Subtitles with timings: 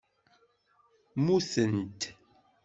[1.25, 1.99] Mutent.